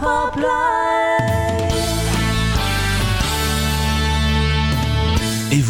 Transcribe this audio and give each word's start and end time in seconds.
Pop 0.00 0.36
Live. 0.36 0.91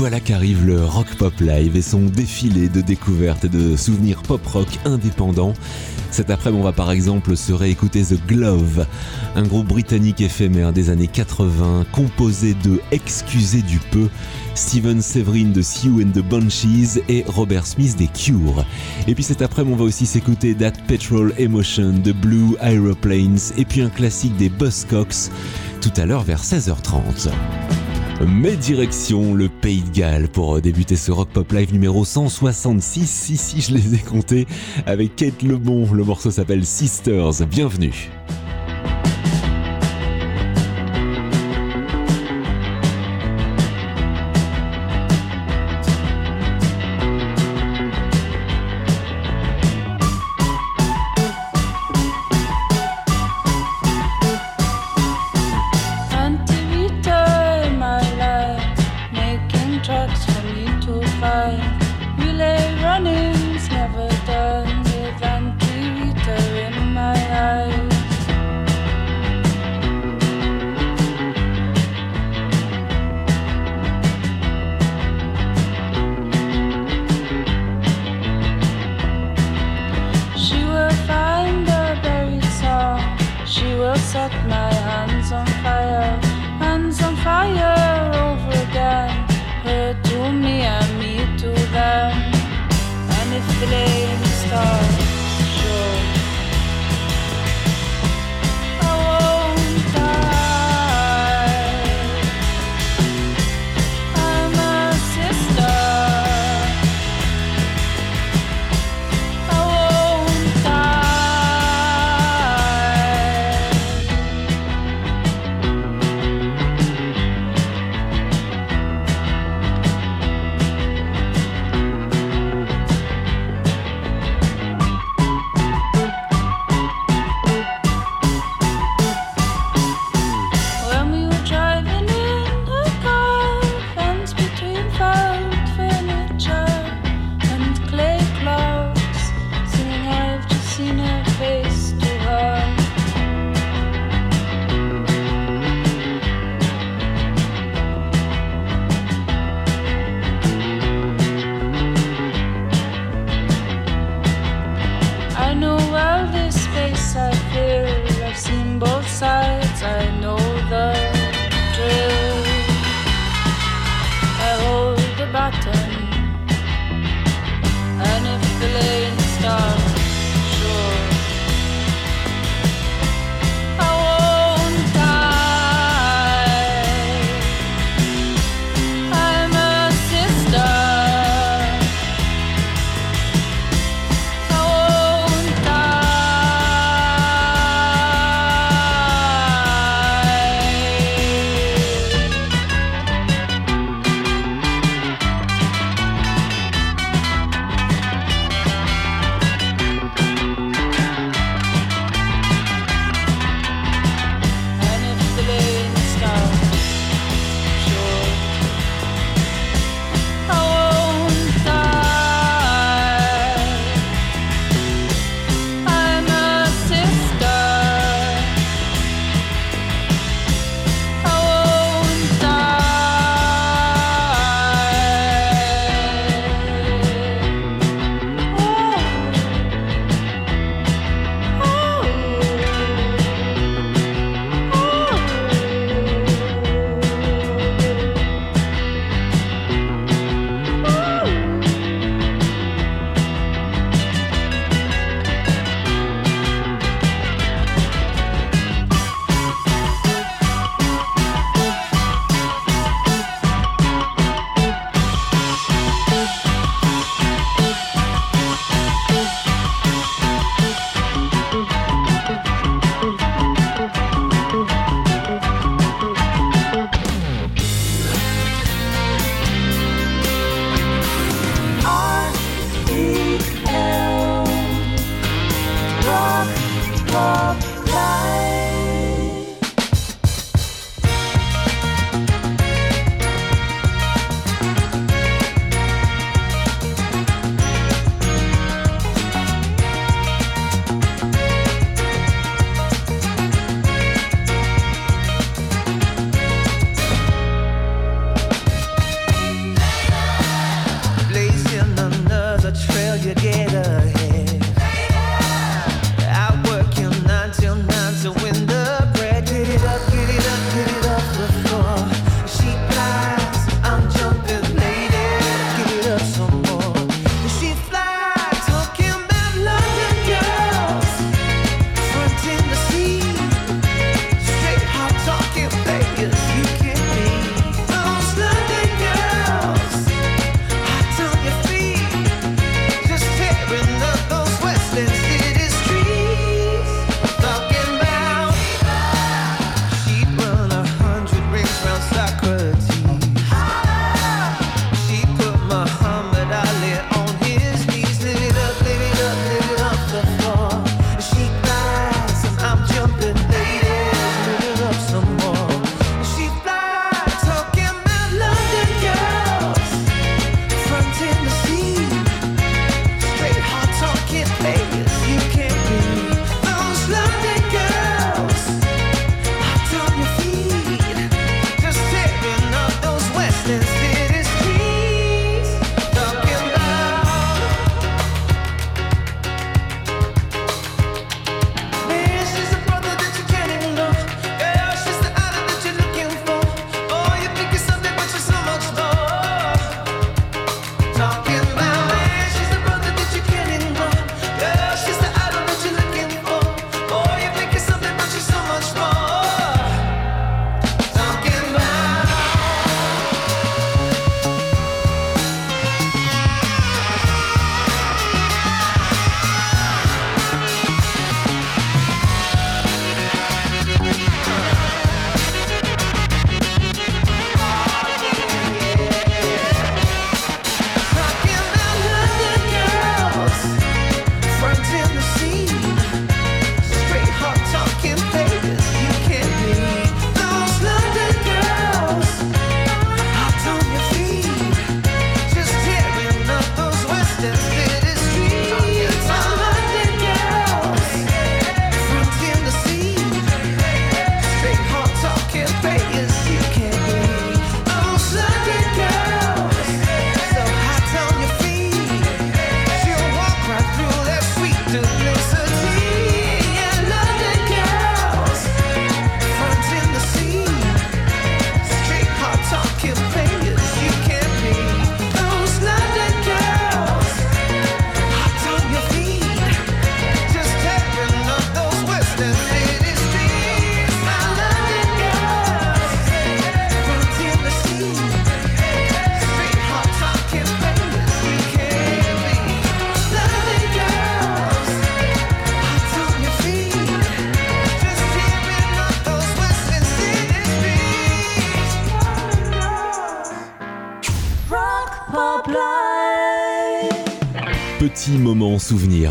Voilà 0.02 0.18
qu'arrive 0.18 0.66
le 0.66 0.84
Rock 0.84 1.14
Pop 1.16 1.38
Live 1.38 1.76
et 1.76 1.80
son 1.80 2.00
défilé 2.00 2.68
de 2.68 2.80
découvertes 2.80 3.44
et 3.44 3.48
de 3.48 3.76
souvenirs 3.76 4.20
pop 4.22 4.44
rock 4.44 4.66
indépendants. 4.84 5.54
Cet 6.10 6.28
après-midi, 6.28 6.60
on 6.60 6.64
va 6.64 6.72
par 6.72 6.90
exemple 6.90 7.36
se 7.36 7.52
réécouter 7.52 8.02
The 8.02 8.18
Glove, 8.26 8.84
un 9.36 9.44
groupe 9.44 9.68
britannique 9.68 10.20
éphémère 10.20 10.72
des 10.72 10.90
années 10.90 11.06
80, 11.06 11.86
composé 11.92 12.54
de 12.64 12.80
Excusez 12.90 13.62
du 13.62 13.78
peu, 13.78 14.08
Steven 14.56 15.00
Severin 15.00 15.52
de 15.52 15.62
Sioux 15.62 16.02
and 16.02 16.10
the 16.10 16.24
Bunchies 16.24 17.00
et 17.08 17.22
Robert 17.28 17.64
Smith 17.64 17.96
des 17.96 18.08
Cure. 18.08 18.64
Et 19.06 19.14
puis 19.14 19.22
cet 19.22 19.40
après-midi, 19.40 19.72
on 19.72 19.78
va 19.78 19.84
aussi 19.84 20.06
s'écouter 20.06 20.56
That 20.56 20.72
Petrol 20.88 21.32
Emotion 21.38 21.92
de 21.92 22.10
Blue 22.10 22.56
Aeroplanes 22.60 23.52
et 23.56 23.64
puis 23.64 23.82
un 23.82 23.88
classique 23.88 24.36
des 24.36 24.48
Buzzcocks 24.48 25.30
tout 25.80 25.92
à 25.96 26.06
l'heure 26.06 26.24
vers 26.24 26.42
16h30. 26.42 27.30
Mais 28.20 28.56
direction 28.56 29.34
le 29.34 29.48
Pays 29.48 29.82
de 29.82 29.90
Galles 29.90 30.28
pour 30.28 30.60
débuter 30.60 30.96
ce 30.96 31.10
Rock 31.10 31.30
Pop 31.30 31.50
Live 31.52 31.72
numéro 31.72 32.04
166. 32.04 33.06
Si, 33.06 33.36
si, 33.36 33.60
je 33.60 33.74
les 33.74 33.94
ai 33.94 33.98
comptés 33.98 34.46
avec 34.86 35.16
Kate 35.16 35.42
Lebon. 35.42 35.92
Le 35.92 36.04
morceau 36.04 36.30
s'appelle 36.30 36.64
Sisters. 36.64 37.46
Bienvenue. 37.48 38.10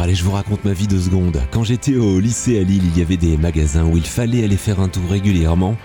Allez 0.01 0.15
je 0.15 0.24
vous 0.24 0.31
raconte 0.31 0.65
ma 0.65 0.74
vie 0.74 0.88
de 0.88 1.00
seconde. 1.00 1.42
Quand 1.51 1.63
j'étais 1.63 1.95
au 1.95 2.19
lycée 2.19 2.59
à 2.59 2.63
Lille, 2.63 2.83
il 2.83 2.98
y 2.98 3.03
avait 3.03 3.18
des 3.18 3.38
magasins 3.38 3.86
où 3.86 3.98
il 3.98 4.06
fallait 4.06 4.44
aller 4.44 4.57
faire 4.57 4.80
un 4.80 4.89
tour 4.89 5.03
régulièrement 5.09 5.77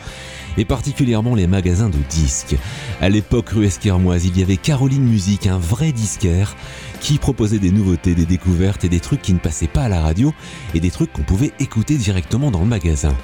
et 0.57 0.65
particulièrement 0.65 1.35
les 1.35 1.47
magasins 1.47 1.91
de 1.91 1.99
disques. 2.09 2.57
À 3.03 3.11
l'époque 3.11 3.51
rue 3.51 3.67
Esquermoise, 3.67 4.25
il 4.25 4.39
y 4.39 4.43
avait 4.43 4.57
Caroline 4.57 5.05
Musique, 5.05 5.47
un 5.47 5.59
vrai 5.59 5.93
disquaire 5.93 6.57
qui 7.01 7.19
proposait 7.19 7.59
des 7.59 7.71
nouveautés, 7.71 8.15
des 8.15 8.25
découvertes 8.25 8.85
et 8.85 8.89
des 8.89 9.01
trucs 9.01 9.21
qui 9.21 9.35
ne 9.35 9.39
passaient 9.39 9.67
pas 9.67 9.83
à 9.83 9.89
la 9.91 10.01
radio 10.01 10.33
et 10.75 10.81
des 10.81 10.91
trucs 10.91 11.13
qu'on 11.13 11.23
pouvait 11.23 11.53
écouter 11.61 11.97
directement 11.97 12.51
dans 12.51 12.61
le 12.61 12.67
magasin. 12.67 13.15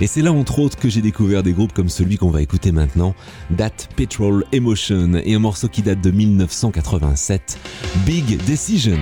Et 0.00 0.08
c'est 0.08 0.22
là 0.22 0.32
entre 0.32 0.58
autres 0.58 0.78
que 0.78 0.88
j'ai 0.88 1.00
découvert 1.00 1.44
des 1.44 1.52
groupes 1.52 1.72
comme 1.72 1.88
celui 1.88 2.16
qu'on 2.16 2.30
va 2.30 2.42
écouter 2.42 2.72
maintenant, 2.72 3.14
That 3.56 3.70
Petrol 3.94 4.44
Emotion 4.50 5.12
et 5.24 5.34
un 5.34 5.38
morceau 5.38 5.68
qui 5.68 5.82
date 5.82 6.00
de 6.00 6.10
1987, 6.10 7.58
Big 8.04 8.44
Decision. 8.46 8.98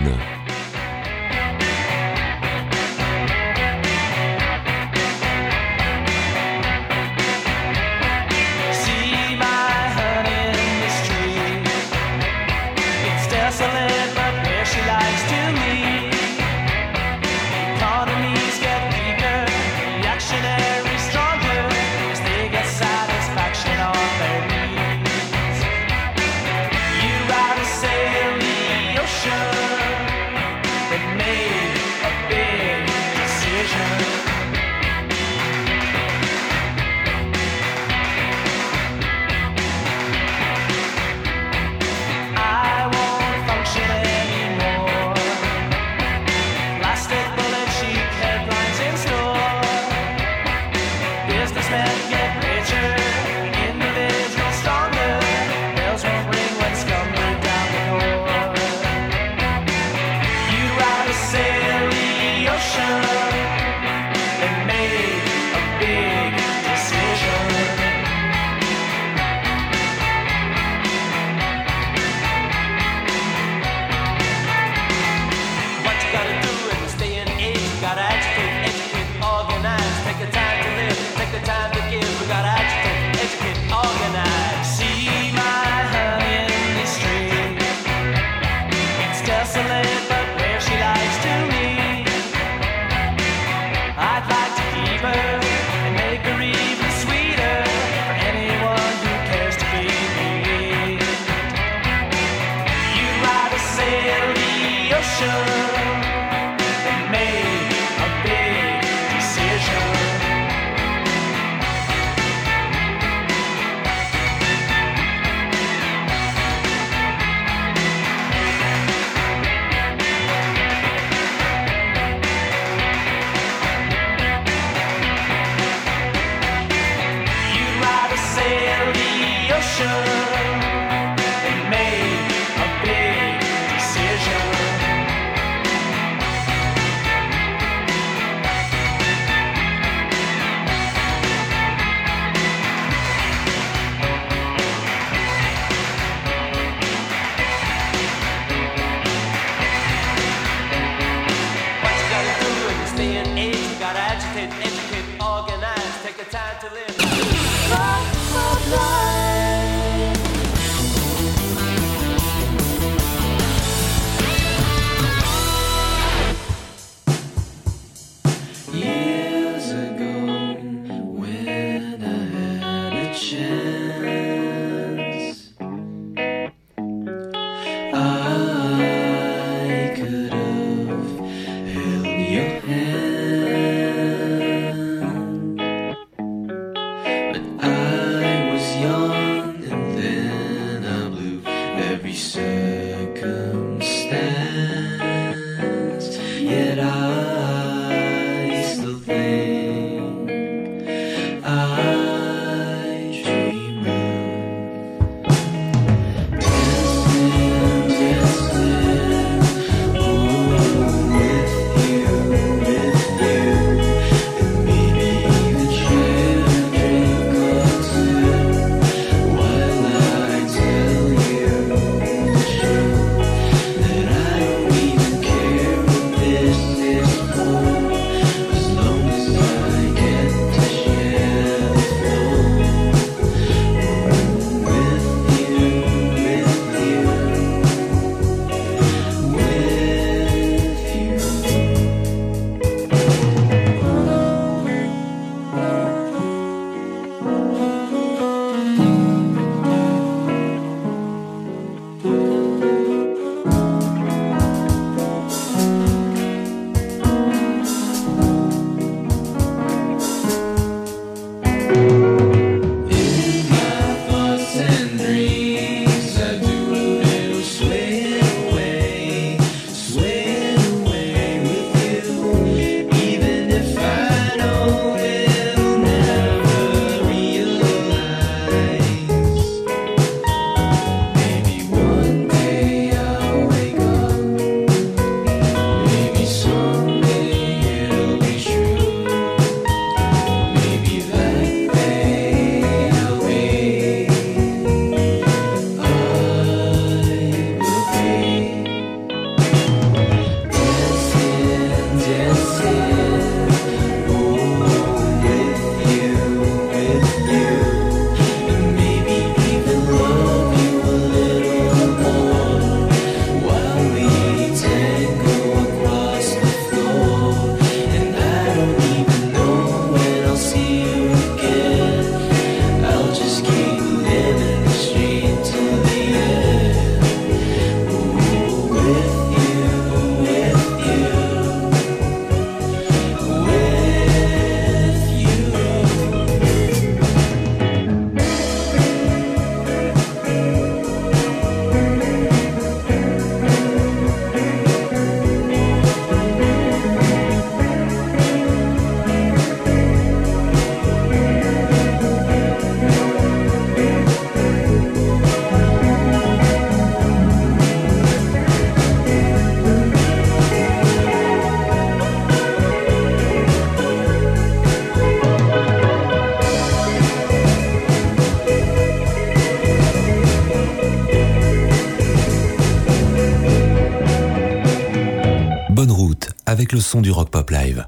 Le 376.72 376.80
son 376.80 377.00
du 377.00 377.10
rock 377.10 377.30
pop 377.30 377.50
live. 377.50 377.87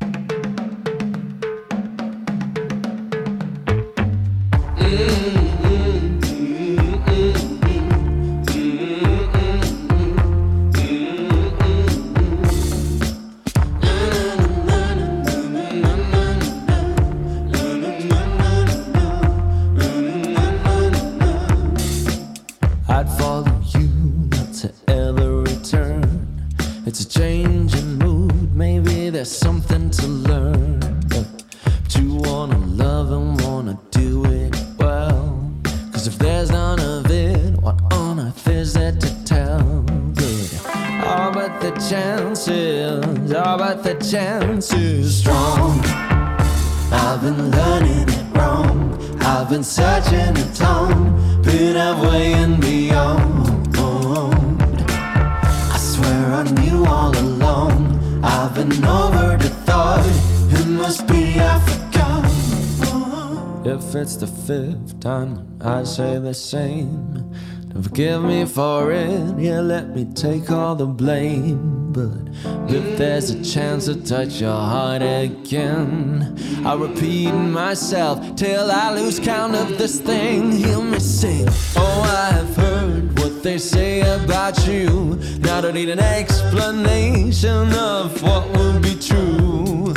I 65.06 65.84
say 65.84 66.18
the 66.18 66.34
same. 66.34 67.32
Don't 67.68 67.82
forgive 67.82 68.22
me 68.22 68.44
for 68.44 68.92
it, 68.92 69.38
yeah, 69.38 69.60
let 69.60 69.94
me 69.94 70.04
take 70.14 70.50
all 70.50 70.74
the 70.74 70.86
blame. 70.86 71.92
But 71.92 72.28
if 72.68 72.98
there's 72.98 73.30
a 73.30 73.42
chance 73.42 73.86
to 73.86 73.94
touch 73.94 74.40
your 74.40 74.52
heart 74.52 75.00
again, 75.00 76.36
I'll 76.66 76.78
repeat 76.78 77.32
myself 77.32 78.36
till 78.36 78.70
I 78.70 78.92
lose 78.92 79.18
count 79.18 79.54
of 79.54 79.78
this 79.78 80.00
thing. 80.00 80.52
Hear 80.52 80.80
me 80.82 80.98
sing. 80.98 81.46
Oh, 81.76 82.32
I've 82.32 82.54
heard 82.56 83.18
what 83.18 83.42
they 83.42 83.56
say 83.56 84.00
about 84.00 84.66
you. 84.66 85.18
Now 85.38 85.58
I 85.58 85.60
don't 85.62 85.74
need 85.74 85.88
an 85.88 86.00
explanation 86.00 87.72
of 87.72 88.22
what 88.22 88.50
would 88.50 88.82
be 88.82 88.96
true. 88.96 89.94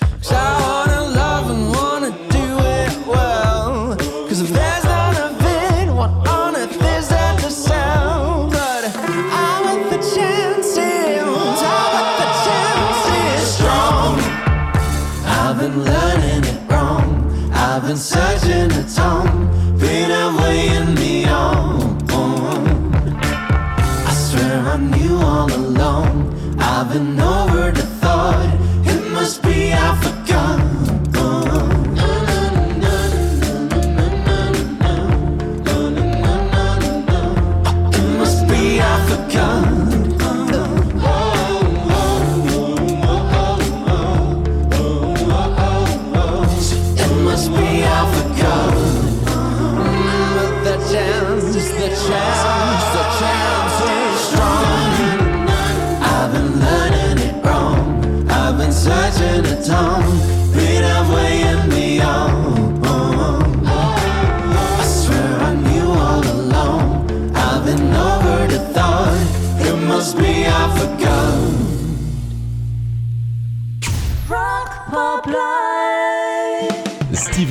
Cause 0.00 0.32
I 0.32 0.79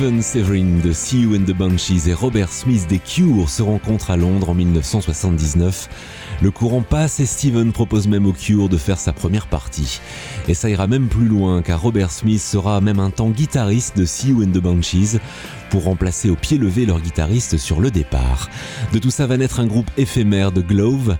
Steven 0.00 0.22
Severin 0.22 0.78
de 0.82 0.94
See 0.94 1.20
You 1.20 1.34
and 1.36 1.44
the 1.44 1.54
Banshees 1.54 2.08
et 2.08 2.14
Robert 2.14 2.50
Smith 2.50 2.86
des 2.88 2.98
Cure 2.98 3.50
se 3.50 3.62
rencontrent 3.62 4.10
à 4.10 4.16
Londres 4.16 4.48
en 4.48 4.54
1979. 4.54 5.90
Le 6.40 6.50
courant 6.50 6.80
passe 6.80 7.20
et 7.20 7.26
Steven 7.26 7.70
propose 7.70 8.08
même 8.08 8.24
aux 8.24 8.32
Cure 8.32 8.70
de 8.70 8.78
faire 8.78 8.98
sa 8.98 9.12
première 9.12 9.46
partie. 9.46 10.00
Et 10.48 10.54
ça 10.54 10.70
ira 10.70 10.86
même 10.86 11.08
plus 11.08 11.26
loin 11.26 11.60
car 11.60 11.82
Robert 11.82 12.12
Smith 12.12 12.40
sera 12.40 12.80
même 12.80 12.98
un 12.98 13.10
temps 13.10 13.28
guitariste 13.28 13.94
de 13.98 14.06
See 14.06 14.30
You 14.30 14.42
and 14.42 14.52
the 14.52 14.62
Banshees 14.62 15.18
pour 15.68 15.84
remplacer 15.84 16.30
au 16.30 16.34
pied 16.34 16.56
levé 16.56 16.86
leur 16.86 17.02
guitariste 17.02 17.58
sur 17.58 17.78
le 17.78 17.90
départ. 17.90 18.48
De 18.94 18.98
tout 18.98 19.10
ça 19.10 19.26
va 19.26 19.36
naître 19.36 19.60
un 19.60 19.66
groupe 19.66 19.90
éphémère 19.98 20.50
de 20.50 20.62
Glove 20.62 21.18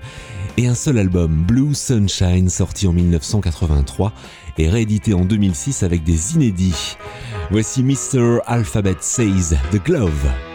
et 0.56 0.68
un 0.68 0.74
seul 0.74 0.96
album, 0.96 1.44
Blue 1.46 1.74
Sunshine, 1.74 2.48
sorti 2.48 2.86
en 2.86 2.94
1983 2.94 4.14
et 4.56 4.68
réédité 4.68 5.14
en 5.14 5.24
2006 5.24 5.82
avec 5.82 6.02
des 6.02 6.34
inédits. 6.34 6.96
Voici 7.50 7.82
Mr. 7.82 8.40
Alphabet 8.46 9.02
Says 9.02 9.56
The 9.72 9.80
Glove. 9.80 10.49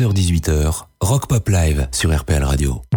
16h-18h, 0.00 0.84
Rock 1.02 1.26
Pop 1.26 1.46
Live 1.50 1.86
sur 1.92 2.16
RPL 2.16 2.42
Radio. 2.42 2.89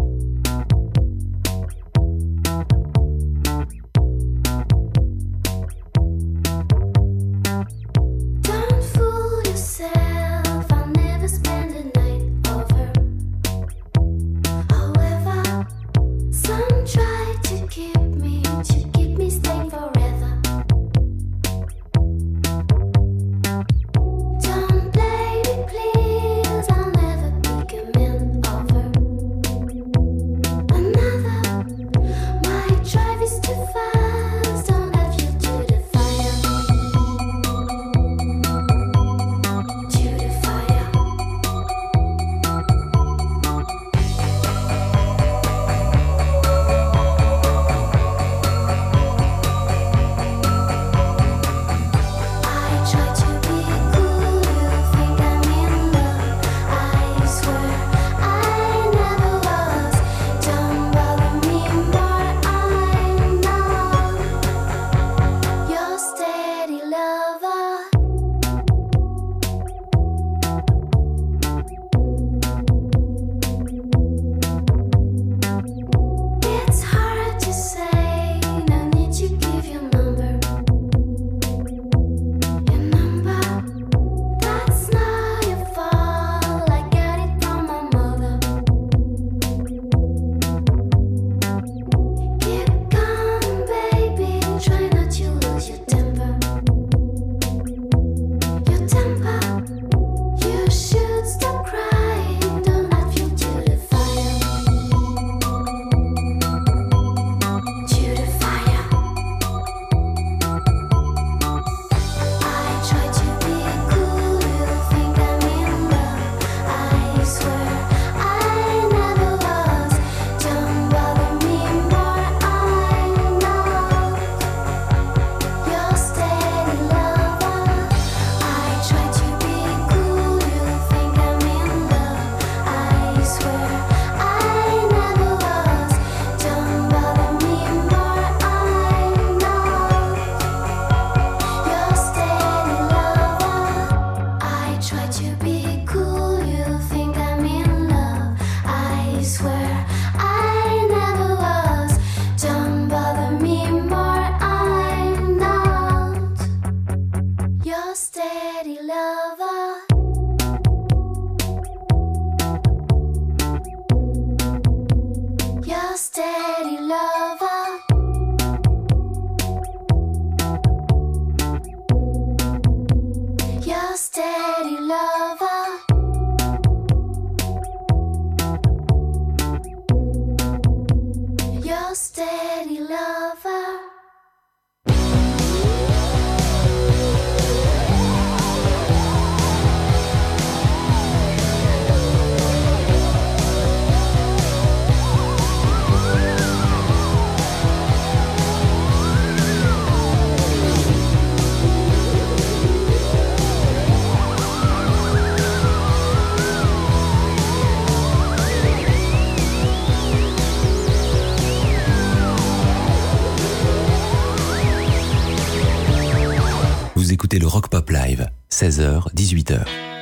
16h, 218.64 219.12
18h. 219.14 219.93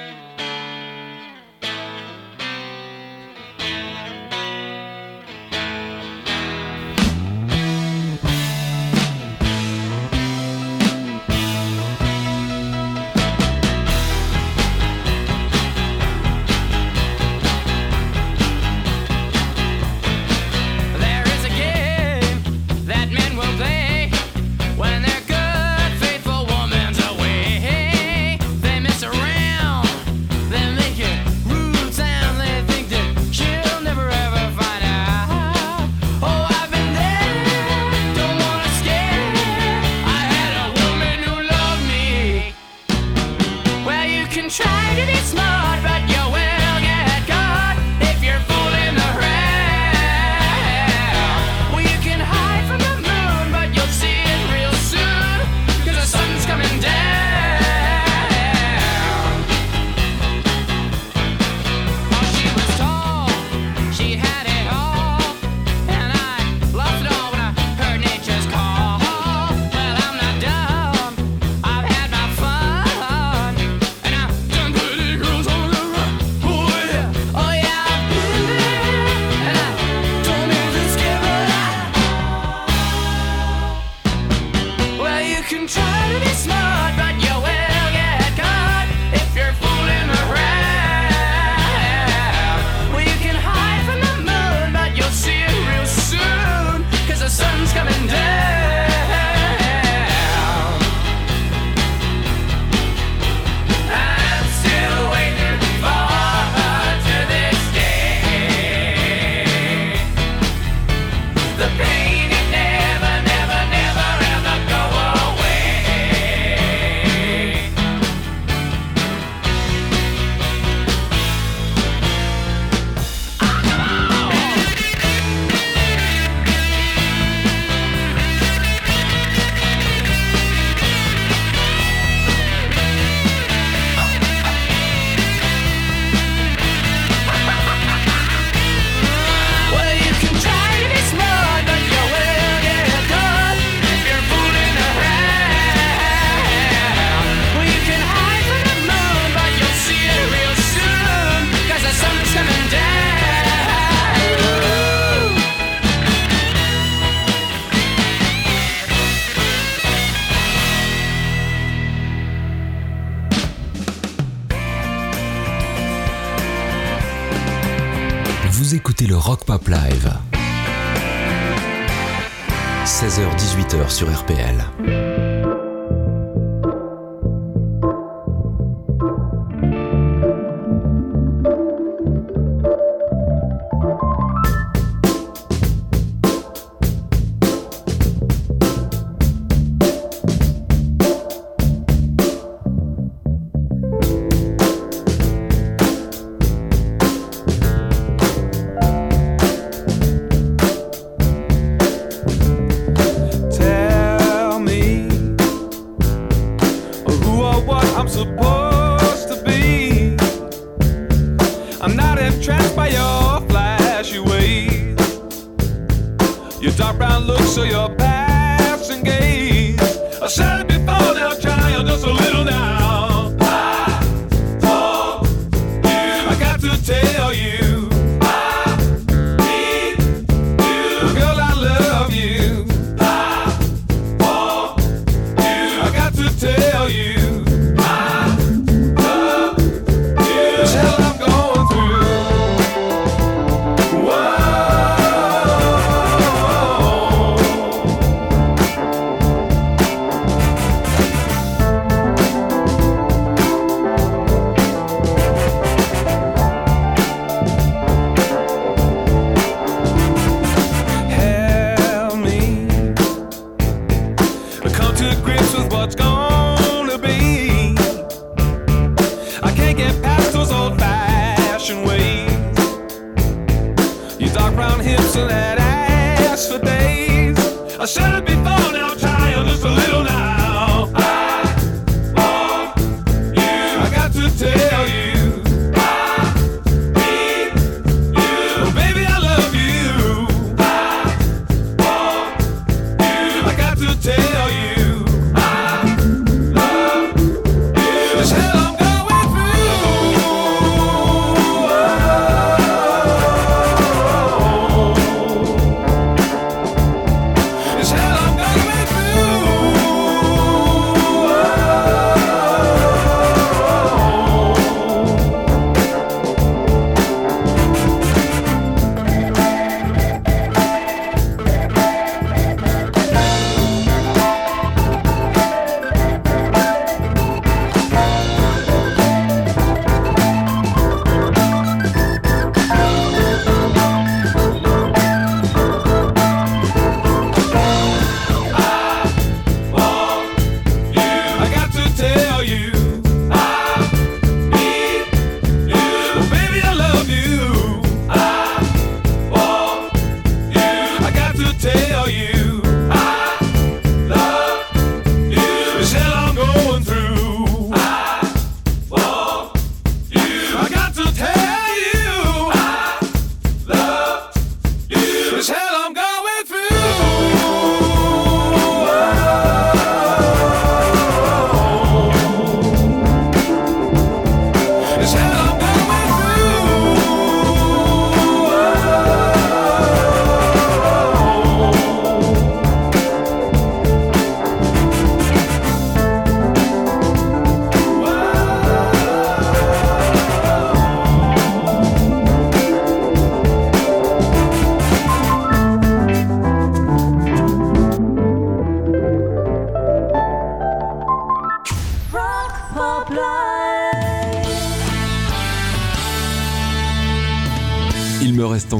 Sur 174.01 174.09
RPL. 174.09 174.90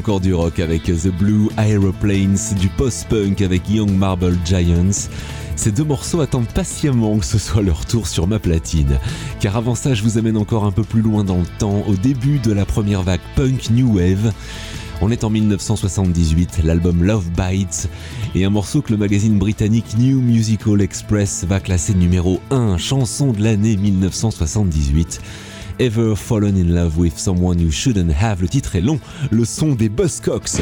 Encore 0.01 0.19
du 0.19 0.33
rock 0.33 0.59
avec 0.59 0.85
The 0.85 1.09
Blue 1.09 1.47
Aeroplanes, 1.59 2.55
du 2.59 2.69
post-punk 2.69 3.39
avec 3.43 3.69
Young 3.69 3.91
Marble 3.91 4.35
Giants. 4.43 5.09
Ces 5.55 5.71
deux 5.71 5.83
morceaux 5.83 6.21
attendent 6.21 6.47
patiemment 6.47 7.19
que 7.19 7.25
ce 7.25 7.37
soit 7.37 7.61
leur 7.61 7.85
tour 7.85 8.07
sur 8.07 8.25
ma 8.25 8.39
platine. 8.39 8.97
Car 9.39 9.57
avant 9.57 9.75
ça, 9.75 9.93
je 9.93 10.01
vous 10.01 10.17
amène 10.17 10.37
encore 10.37 10.65
un 10.65 10.71
peu 10.71 10.81
plus 10.81 11.03
loin 11.03 11.23
dans 11.23 11.37
le 11.37 11.45
temps, 11.59 11.83
au 11.87 11.93
début 11.93 12.39
de 12.39 12.51
la 12.51 12.65
première 12.65 13.03
vague 13.03 13.19
punk 13.35 13.69
New 13.69 13.97
Wave. 13.97 14.33
On 15.01 15.11
est 15.11 15.23
en 15.23 15.29
1978, 15.29 16.61
l'album 16.63 17.03
Love 17.03 17.29
Bites, 17.37 17.87
et 18.33 18.43
un 18.43 18.49
morceau 18.49 18.81
que 18.81 18.93
le 18.93 18.97
magazine 18.97 19.37
britannique 19.37 19.99
New 19.99 20.19
Musical 20.19 20.81
Express 20.81 21.45
va 21.47 21.59
classer 21.59 21.93
numéro 21.93 22.41
1, 22.49 22.79
chanson 22.79 23.33
de 23.33 23.43
l'année 23.43 23.77
1978. 23.77 25.21
Ever 25.81 26.15
Fallen 26.15 26.57
in 26.57 26.75
Love 26.75 26.99
with 26.99 27.17
Someone 27.17 27.59
You 27.59 27.71
Shouldn't 27.71 28.11
Have. 28.11 28.39
Le 28.39 28.47
titre 28.47 28.75
est 28.75 28.81
long, 28.81 28.99
le 29.31 29.45
son 29.45 29.73
des 29.73 29.89
Buzzcocks. 29.89 30.61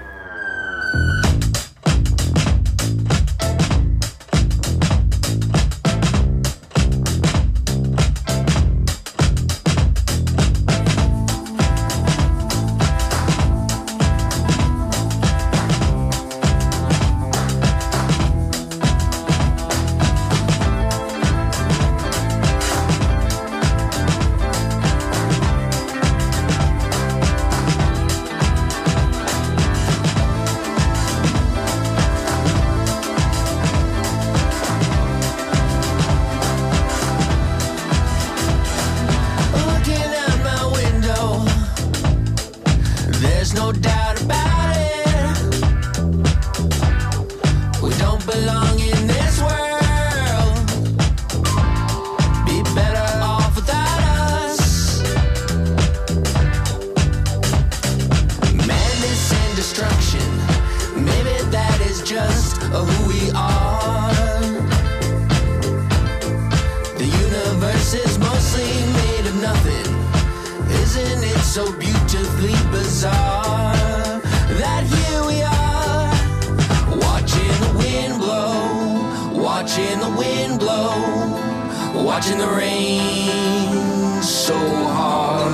watching 79.71 79.99
the 79.99 80.09
wind 80.17 80.59
blow, 80.59 82.03
watching 82.03 82.37
the 82.37 82.45
rain 82.45 84.21
so 84.21 84.57
hard, 84.57 85.53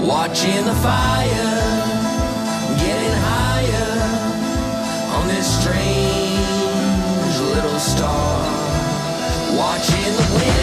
watching 0.00 0.64
the 0.64 0.74
fire 0.76 1.28
getting 2.78 3.16
higher 3.28 3.92
on 5.18 5.28
this 5.28 5.60
strange 5.60 7.38
little 7.52 7.78
star, 7.78 8.40
watching 9.58 10.16
the 10.16 10.34
wind. 10.34 10.57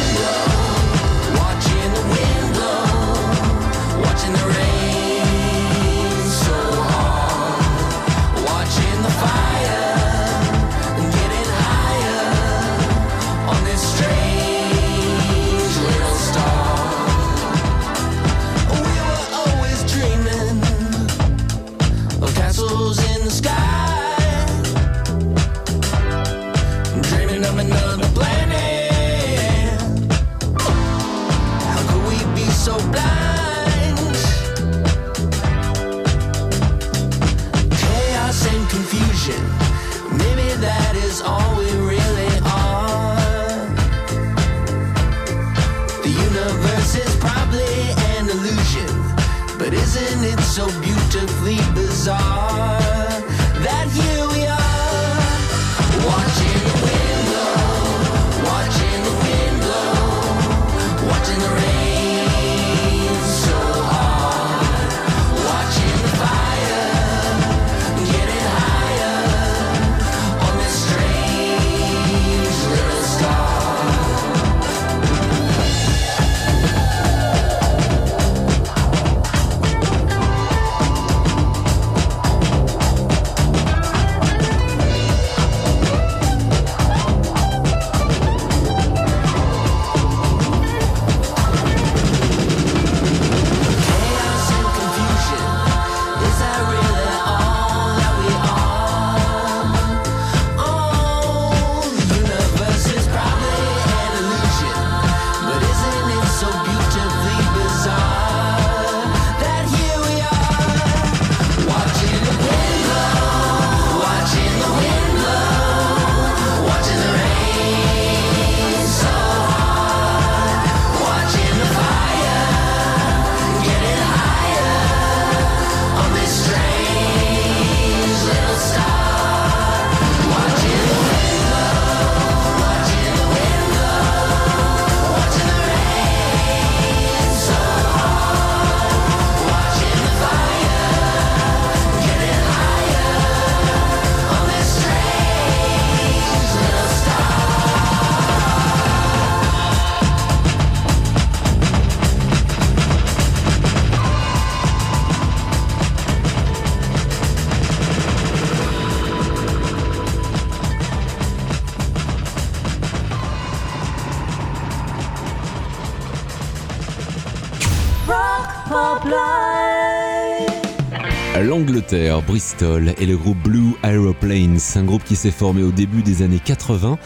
Bristol 172.35 172.93
et 172.97 173.05
le 173.05 173.15
groupe 173.15 173.37
Blue 173.37 173.75
Aeroplanes, 173.81 174.59
un 174.75 174.83
groupe 174.83 175.05
qui 175.05 175.15
s'est 175.15 175.31
formé 175.31 175.63
au 175.63 175.71
début 175.71 176.03
des 176.03 176.21
années 176.21 176.41
80 176.43 176.97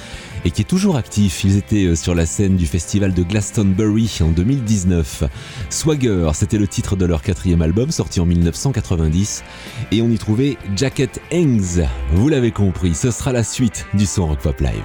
et 0.44 0.50
qui 0.50 0.64
est 0.64 0.66
toujours 0.66 0.96
actif. 0.96 1.44
Ils 1.44 1.56
étaient 1.56 1.86
euh, 1.86 1.96
sur 1.96 2.16
la 2.16 2.26
scène 2.26 2.56
du 2.56 2.66
festival 2.66 3.14
de 3.14 3.22
Glastonbury 3.22 4.12
en 4.22 4.30
2019. 4.30 5.26
Swagger, 5.70 6.32
c'était 6.34 6.58
le 6.58 6.68
titre 6.68 6.96
de 6.96 7.06
leur 7.06 7.22
quatrième 7.22 7.62
album 7.62 7.92
sorti 7.92 8.20
en 8.20 8.26
1990 8.26 9.44
et 9.92 10.02
on 10.02 10.10
y 10.10 10.18
trouvait 10.18 10.58
Jacket 10.76 11.22
Hangs. 11.32 11.86
Vous 12.14 12.28
l'avez 12.28 12.50
compris, 12.50 12.96
ce 12.96 13.12
sera 13.12 13.32
la 13.32 13.44
suite 13.44 13.86
du 13.94 14.08
son 14.08 14.26
Rock 14.26 14.40
Pop 14.40 14.60
Live. 14.62 14.82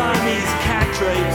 Siamese 0.00 0.54
cat 0.64 0.88
drapes, 0.96 1.29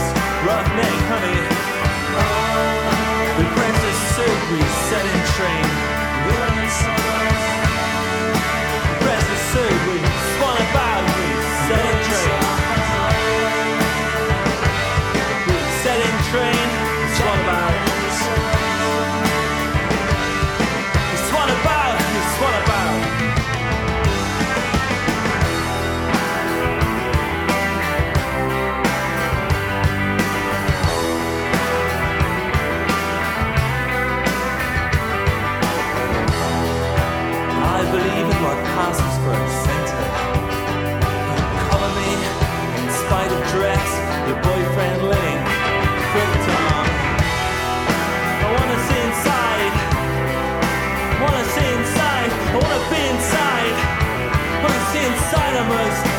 pajamas. 55.68 56.15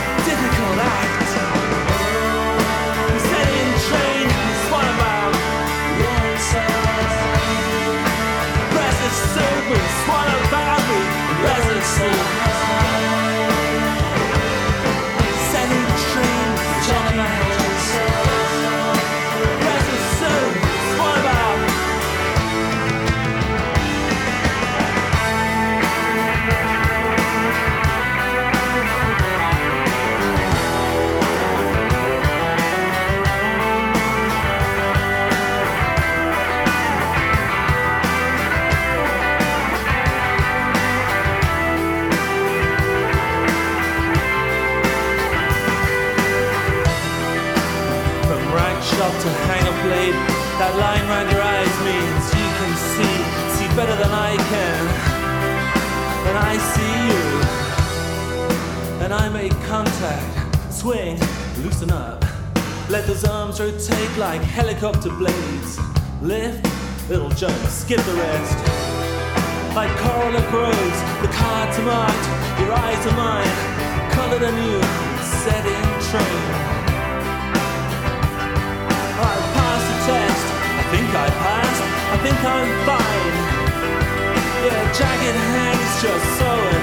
Swing, 60.87 61.19
loosen 61.63 61.91
up. 61.91 62.23
Let 62.87 63.05
those 63.07 63.25
arms 63.25 63.59
rotate 63.59 64.17
like 64.17 64.39
helicopter 64.39 65.09
blades. 65.09 65.77
Lift, 66.21 66.63
little 67.09 67.29
jump, 67.31 67.59
skip 67.67 67.99
the 67.99 68.13
rest. 68.13 68.57
Like 69.75 69.91
coral 69.99 70.31
that 70.31 70.47
grows, 70.47 70.97
the 71.19 71.31
cards 71.35 71.75
are 71.75 71.87
marked, 71.91 72.25
your 72.63 72.71
eyes 72.71 73.03
are 73.03 73.17
mine, 73.19 73.55
colored 74.15 74.43
anew, 74.47 74.79
set 75.43 75.65
in 75.75 75.87
train. 76.07 76.45
I 79.27 79.33
passed 79.59 79.87
the 79.91 79.97
test. 80.07 80.47
I 80.71 80.83
think 80.93 81.09
I 81.11 81.27
passed. 81.43 81.83
I 82.15 82.17
think 82.23 82.39
I'm 82.55 82.71
fine. 82.87 83.35
Yeah, 84.63 84.83
jagged 84.95 85.37
hands 85.51 85.91
just 85.99 86.25
sewing. 86.39 86.76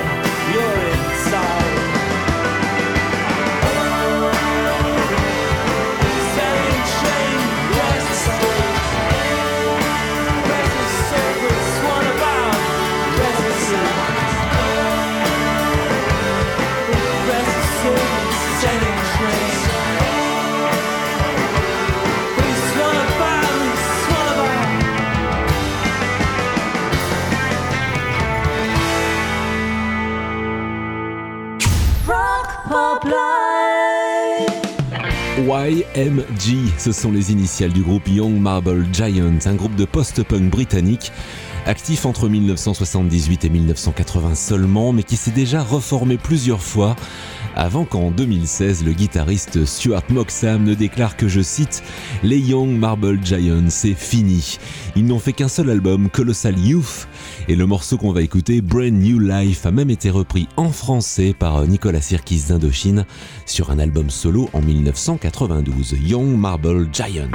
YMG, 35.64 36.68
ce 36.76 36.92
sont 36.92 37.10
les 37.10 37.32
initiales 37.32 37.72
du 37.72 37.80
groupe 37.80 38.06
Young 38.06 38.38
Marble 38.38 38.86
Giant, 38.92 39.38
un 39.46 39.54
groupe 39.54 39.74
de 39.76 39.86
post-punk 39.86 40.50
britannique 40.50 41.10
actif 41.64 42.04
entre 42.04 42.28
1978 42.28 43.46
et 43.46 43.48
1980 43.48 44.34
seulement, 44.34 44.92
mais 44.92 45.02
qui 45.02 45.16
s'est 45.16 45.30
déjà 45.30 45.62
reformé 45.62 46.18
plusieurs 46.18 46.60
fois 46.60 46.96
avant 47.56 47.86
qu'en 47.86 48.10
2016 48.10 48.84
le 48.84 48.92
guitariste 48.92 49.64
Stuart 49.64 50.02
Moxham 50.10 50.64
ne 50.64 50.74
déclare 50.74 51.16
que, 51.16 51.28
je 51.28 51.40
cite, 51.40 51.82
Les 52.22 52.38
Young 52.38 52.76
Marble 52.76 53.24
Giants, 53.24 53.70
c'est 53.70 53.94
fini. 53.94 54.58
Ils 54.96 55.06
n'ont 55.06 55.18
fait 55.18 55.32
qu'un 55.32 55.48
seul 55.48 55.70
album, 55.70 56.10
Colossal 56.10 56.58
Youth, 56.58 57.08
et 57.48 57.56
le 57.56 57.66
morceau 57.66 57.96
qu'on 57.96 58.12
va 58.12 58.22
écouter, 58.22 58.60
Brand 58.60 58.92
New 58.92 59.18
Life, 59.18 59.66
a 59.66 59.70
même 59.70 59.90
été 59.90 60.10
repris 60.10 60.48
en 60.56 60.70
français 60.70 61.34
par 61.38 61.66
Nicolas 61.66 62.00
Sirkis 62.00 62.44
d'Indochine 62.48 63.04
sur 63.46 63.70
un 63.70 63.78
album 63.78 64.10
solo 64.10 64.48
en 64.52 64.60
1992, 64.60 65.96
Young 66.02 66.36
Marble 66.36 66.88
Giant. 66.92 67.28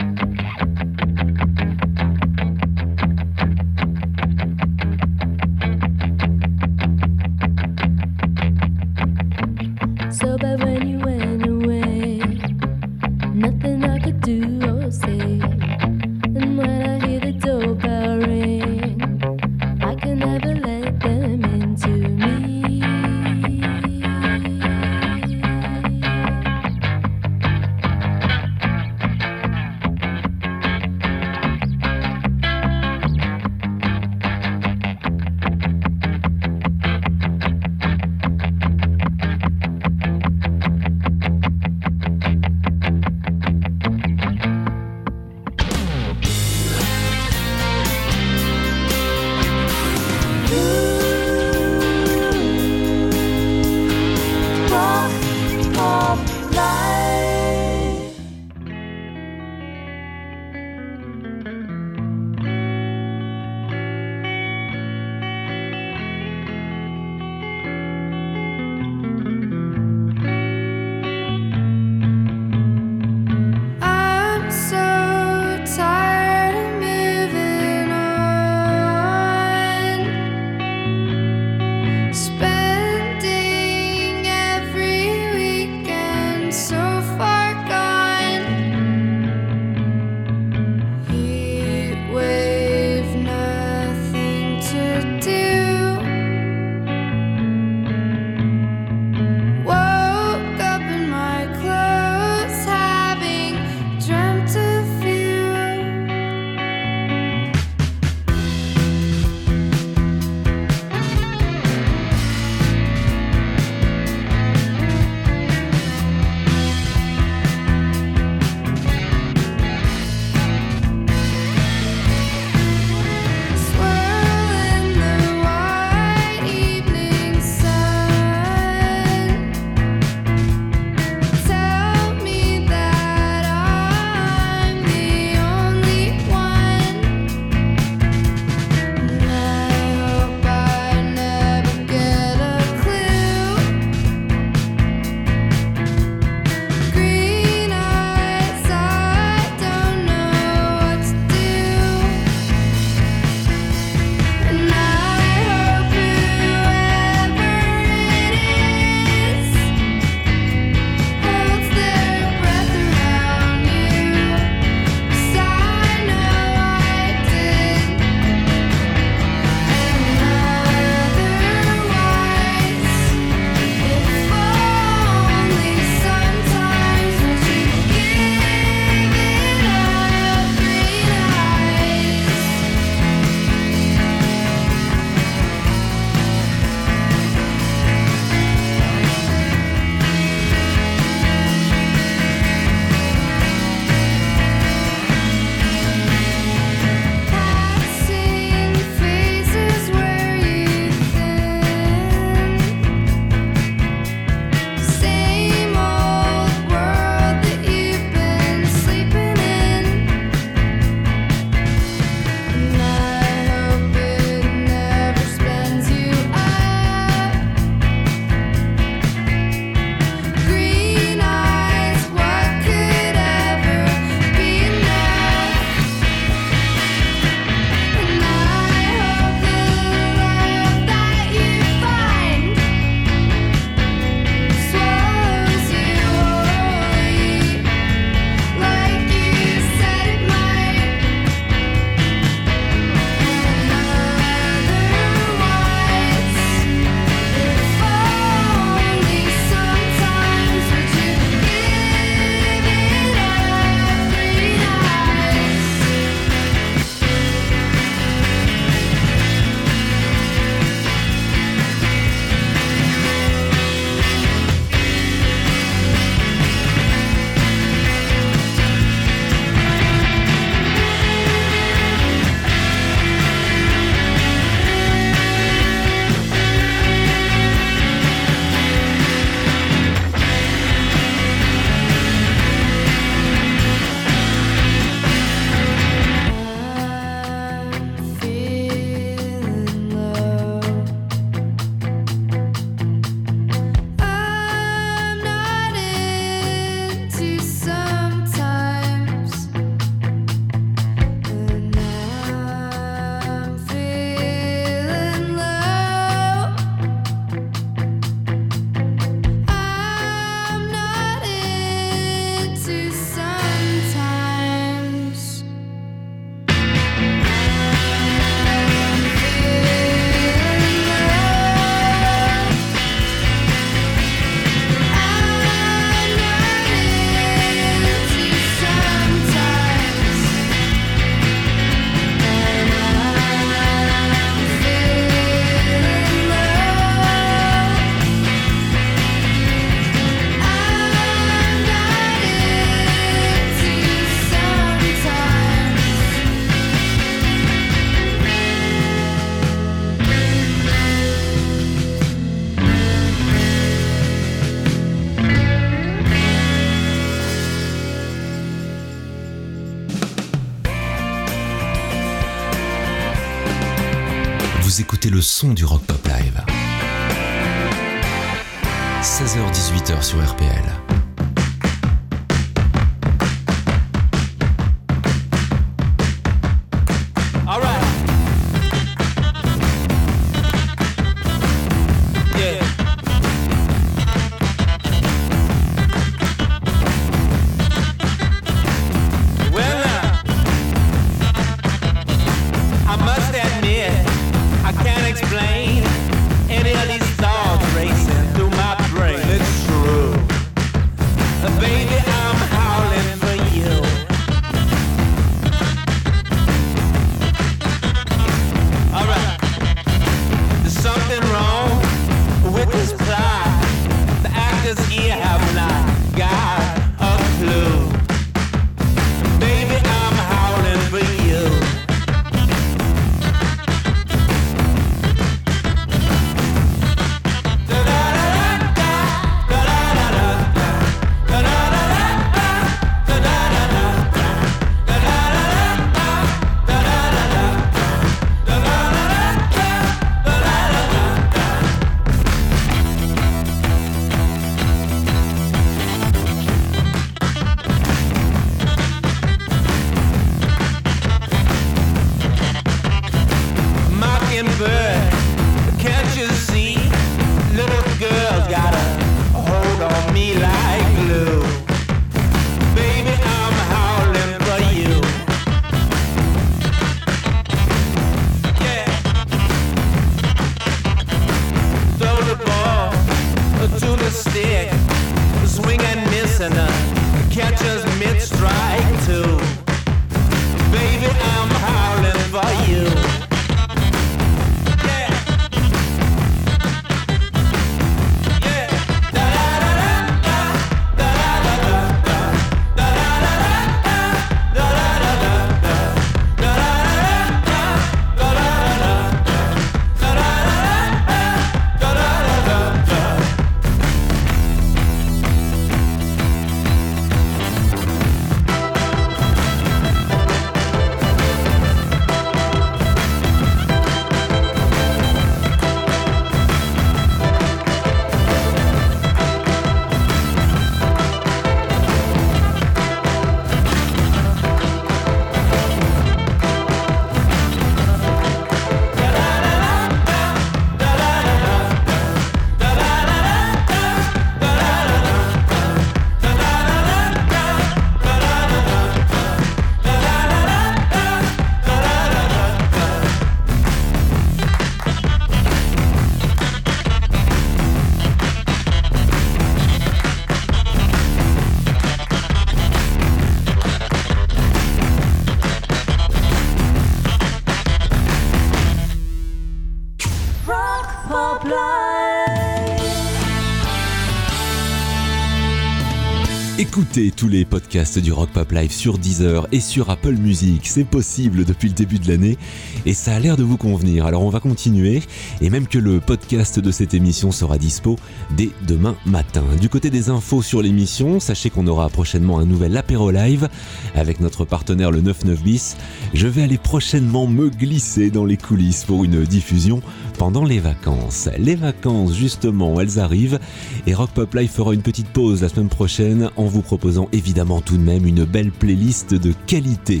Écoutez 566.92 567.10
tous 567.10 567.28
les 567.28 567.46
podcasts 567.46 567.98
du 567.98 568.12
Rock 568.12 568.28
Pop 568.34 568.52
Live 568.52 568.70
sur 568.70 568.98
Deezer 568.98 569.46
et 569.50 569.60
sur 569.60 569.88
Apple 569.88 570.12
Music. 570.12 570.66
C'est 570.66 570.84
possible 570.84 571.46
depuis 571.46 571.68
le 571.68 571.74
début 571.74 571.98
de 571.98 572.06
l'année 572.06 572.36
et 572.84 572.92
ça 572.92 573.14
a 573.14 573.18
l'air 573.18 573.38
de 573.38 573.42
vous 573.42 573.56
convenir. 573.56 574.04
Alors 574.04 574.22
on 574.22 574.28
va 574.28 574.40
continuer 574.40 575.00
et 575.40 575.48
même 575.48 575.66
que 575.66 575.78
le 575.78 576.00
podcast 576.00 576.60
de 576.60 576.70
cette 576.70 576.92
émission 576.92 577.32
sera 577.32 577.56
dispo 577.56 577.98
dès 578.36 578.50
demain 578.68 578.94
matin. 579.06 579.42
Du 579.58 579.70
côté 579.70 579.88
des 579.88 580.10
infos 580.10 580.42
sur 580.42 580.60
l'émission, 580.60 581.18
sachez 581.18 581.48
qu'on 581.48 581.66
aura 581.66 581.88
prochainement 581.88 582.38
un 582.38 582.44
nouvel 582.44 582.76
apéro 582.76 583.10
live 583.10 583.48
avec 583.94 584.20
notre 584.20 584.44
partenaire 584.44 584.90
le 584.90 585.00
99 585.00 585.42
bis. 585.42 585.78
Je 586.12 586.26
vais 586.28 586.42
aller 586.42 586.58
prochainement 586.58 587.26
me 587.26 587.48
glisser 587.48 588.10
dans 588.10 588.26
les 588.26 588.36
coulisses 588.36 588.84
pour 588.84 589.02
une 589.02 589.24
diffusion 589.24 589.80
pendant 590.18 590.44
les 590.44 590.60
vacances. 590.60 591.30
Les 591.38 591.56
vacances, 591.56 592.14
justement, 592.14 592.78
elles 592.82 592.98
arrivent 592.98 593.40
et 593.86 593.94
Rock 593.94 594.10
Pop 594.10 594.34
Live 594.34 594.50
fera 594.50 594.74
une 594.74 594.82
petite 594.82 595.08
pause 595.08 595.40
la 595.40 595.48
semaine 595.48 595.70
prochaine 595.70 596.28
en 596.36 596.44
vous 596.44 596.60
proposant 596.60 596.81
évidemment 597.12 597.60
tout 597.60 597.76
de 597.76 597.82
même 597.82 598.06
une 598.06 598.24
belle 598.24 598.50
playlist 598.50 599.14
de 599.14 599.32
qualité. 599.46 600.00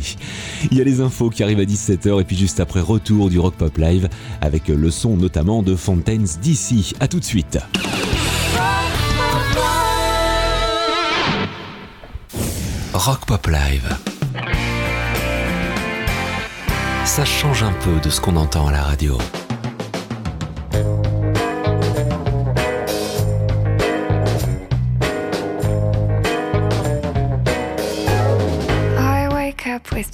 Il 0.70 0.78
y 0.78 0.80
a 0.80 0.84
les 0.84 1.00
infos 1.00 1.30
qui 1.30 1.42
arrivent 1.42 1.60
à 1.60 1.64
17h 1.64 2.20
et 2.20 2.24
puis 2.24 2.36
juste 2.36 2.60
après 2.60 2.80
retour 2.80 3.30
du 3.30 3.38
Rock 3.38 3.54
Pop 3.54 3.76
Live 3.78 4.08
avec 4.40 4.68
le 4.68 4.90
son 4.90 5.16
notamment 5.16 5.62
de 5.62 5.76
Fontaines 5.76 6.26
d'ici. 6.40 6.92
À 7.00 7.08
tout 7.08 7.20
de 7.20 7.24
suite. 7.24 7.58
Rock 12.92 13.26
Pop 13.26 13.46
Live. 13.46 13.96
Ça 17.04 17.24
change 17.24 17.62
un 17.62 17.72
peu 17.72 18.00
de 18.02 18.10
ce 18.10 18.20
qu'on 18.20 18.36
entend 18.36 18.68
à 18.68 18.72
la 18.72 18.82
radio. 18.82 19.18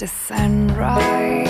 Sunrise. 0.08 1.46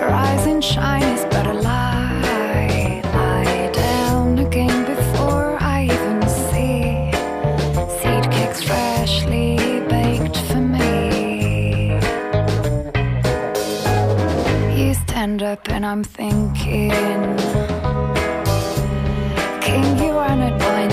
Rise 0.00 0.46
and 0.46 0.62
shine 0.62 1.02
is 1.02 1.24
but 1.26 1.46
a 1.46 1.52
lie. 1.54 3.00
Lie 3.14 3.70
down 3.72 4.38
again 4.38 4.84
before 4.84 5.56
I 5.60 5.84
even 5.84 6.22
see. 6.28 7.10
Seed 7.98 8.24
cakes 8.30 8.62
freshly 8.62 9.80
baked 9.88 10.36
for 10.48 10.60
me. 10.60 11.94
You 14.76 14.94
stand 14.94 15.42
up 15.42 15.68
and 15.68 15.86
I'm 15.86 16.04
thinking. 16.04 16.90
King, 19.60 19.98
you 20.04 20.12
are 20.18 20.36
not 20.36 20.58
by 20.58 20.88